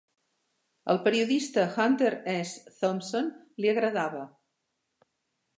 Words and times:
Al 0.93 0.99
periodista 1.07 1.67
Hunter 1.75 2.11
S. 2.33 2.73
Thompson 2.79 3.31
li 3.63 3.73
agradava. 3.75 4.29